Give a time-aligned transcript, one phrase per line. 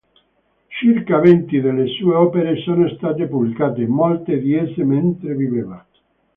[0.79, 5.85] Circa venti delle sue opere sono state pubblicate, molte di esse mentre viveva.